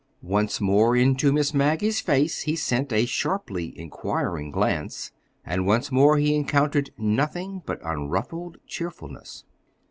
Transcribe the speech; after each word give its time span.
Once 0.23 0.59
more 0.59 0.95
into 0.95 1.31
Miss 1.31 1.53
Maggie's 1.53 2.01
face 2.01 2.41
he 2.41 2.55
sent 2.55 2.91
a 2.91 3.05
sharply 3.05 3.71
inquiring 3.77 4.49
glance, 4.49 5.11
and 5.45 5.67
once 5.67 5.91
more 5.91 6.17
he 6.17 6.33
encountered 6.33 6.89
nothing 6.97 7.61
but 7.67 7.79
unruffled 7.83 8.57
cheerfulness. 8.65 9.45